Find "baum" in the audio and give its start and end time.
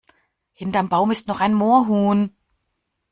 0.89-1.11